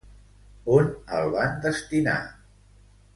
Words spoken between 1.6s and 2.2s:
destinar?